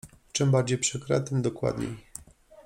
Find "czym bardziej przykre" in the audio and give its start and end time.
0.31-1.21